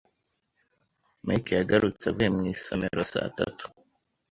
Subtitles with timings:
[1.25, 3.63] Mike yagarutse avuye mu isomero saa tanu.